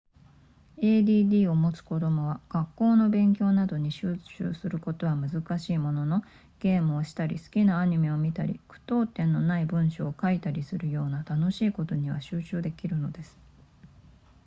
[0.79, 6.23] add を持つ子供は学校の勉強などに集中することは難しいものの
[6.59, 13.37] ゲームをしたり好きなアニメを見たり句読点のない文章を書いたりするような楽しいことには集中できるのです